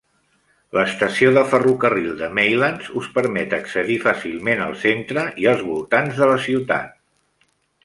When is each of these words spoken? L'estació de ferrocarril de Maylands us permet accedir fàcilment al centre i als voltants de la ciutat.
L'estació 0.77 1.33
de 1.35 1.43
ferrocarril 1.51 2.07
de 2.21 2.29
Maylands 2.37 2.87
us 3.03 3.11
permet 3.19 3.53
accedir 3.59 3.99
fàcilment 4.07 4.65
al 4.65 4.75
centre 4.87 5.29
i 5.45 5.49
als 5.55 5.65
voltants 5.69 6.21
de 6.23 6.33
la 6.35 6.43
ciutat. 6.49 7.01